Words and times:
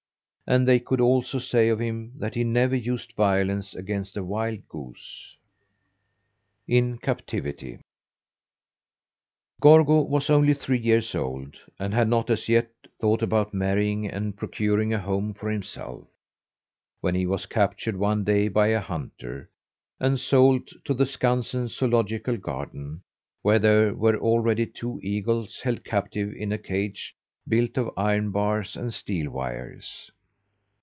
And 0.47 0.67
they 0.67 0.81
could 0.81 0.99
also 0.99 1.39
say 1.39 1.69
of 1.69 1.79
him 1.79 2.11
that 2.17 2.35
he 2.35 2.43
never 2.43 2.75
used 2.75 3.13
violence 3.13 3.73
against 3.73 4.17
a 4.17 4.23
wild 4.25 4.67
goose. 4.67 5.37
IN 6.67 6.97
CAPTIVITY 6.97 7.79
Gorgo 9.61 10.01
was 10.01 10.29
only 10.29 10.53
three 10.53 10.77
years 10.77 11.15
old, 11.15 11.55
and 11.79 11.93
had 11.93 12.09
not 12.09 12.29
as 12.29 12.49
yet 12.49 12.67
thought 12.99 13.21
about 13.21 13.53
marrying 13.53 14.07
and 14.11 14.35
procuring 14.35 14.91
a 14.91 14.99
home 14.99 15.33
for 15.33 15.49
himself, 15.49 16.05
when 16.99 17.15
he 17.15 17.25
was 17.25 17.45
captured 17.45 17.95
one 17.95 18.25
day 18.25 18.49
by 18.49 18.67
a 18.67 18.81
hunter, 18.81 19.49
and 20.01 20.19
sold 20.19 20.67
to 20.83 20.93
the 20.93 21.05
Skansen 21.05 21.67
Zoölogical 21.67 22.41
Garden, 22.41 23.03
where 23.41 23.59
there 23.59 23.93
were 23.93 24.17
already 24.17 24.65
two 24.65 24.99
eagles 25.01 25.61
held 25.61 25.85
captive 25.85 26.33
in 26.33 26.51
a 26.51 26.57
cage 26.57 27.15
built 27.47 27.77
of 27.77 27.89
iron 27.95 28.31
bars 28.31 28.75
and 28.75 28.93
steel 28.93 29.31
wires. 29.31 30.11